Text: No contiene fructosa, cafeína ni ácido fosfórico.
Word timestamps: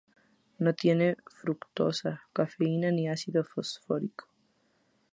No 0.57 0.71
contiene 0.71 1.15
fructosa, 1.27 2.23
cafeína 2.33 2.89
ni 2.89 3.07
ácido 3.07 3.43
fosfórico. 3.43 4.25